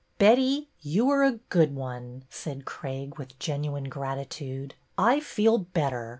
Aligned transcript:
"Betty, 0.17 0.71
you 0.79 1.11
are 1.11 1.23
a 1.23 1.33
good 1.49 1.75
one," 1.75 2.23
said 2.27 2.65
Craig, 2.65 3.19
with 3.19 3.37
genuine 3.37 3.83
gratitude." 3.83 4.73
I 5.13 5.19
feel 5.19 5.59
better. 5.59 6.09